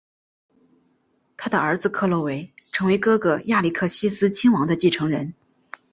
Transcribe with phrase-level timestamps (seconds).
[1.37, 5.35] 他的儿子克洛维成为哥哥亚历克西斯亲王的继承人。